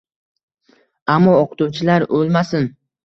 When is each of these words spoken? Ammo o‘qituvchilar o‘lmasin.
Ammo 1.15 1.35
o‘qituvchilar 1.41 2.07
o‘lmasin. 2.21 2.67